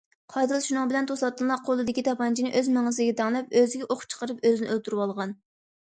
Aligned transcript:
قاتىل 0.33 0.61
شۇنىڭ 0.67 0.87
بىلەن 0.91 1.09
توساتتىنلا 1.11 1.57
قولىدىكى 1.67 2.03
تاپانچىنى 2.09 2.53
ئۆز 2.61 2.69
مېڭىسىگە 2.79 3.15
تەڭلەپ 3.21 3.55
ئۆزىگە 3.61 3.89
ئوق 3.97 4.03
چىقىرىپ 4.15 4.45
ئۆزىنى 4.51 4.73
ئۆلتۈرۈۋالغان. 4.73 5.41